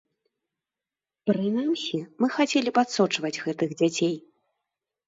[1.31, 4.15] Прынамсі, мы хацелі б адсочваць гэтых дзяцей.